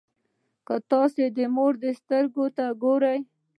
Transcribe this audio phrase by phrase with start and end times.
[0.67, 3.19] که تاسو د مور سترګو ته وګورئ.